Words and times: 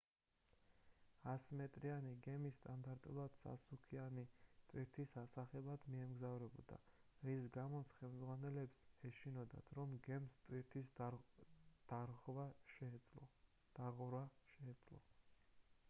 100 1.31 1.73
მ-იანი 1.81 2.13
გემი 2.27 2.51
სტანდარტულად 2.59 3.35
სასუქიანი 3.41 4.23
ტვირთის 4.71 5.13
ასაღებად 5.25 5.85
მიემგზავრებოდა 5.97 6.79
რის 7.29 7.45
გამოც 7.59 7.93
ხელმძღვანელებს 7.99 8.81
ეშინოდათ 9.11 9.71
რომ 9.81 9.95
გემს 10.09 10.41
ტვირთის 10.47 10.91
დაღვრა 11.93 12.49
შეეძლო 12.65 13.31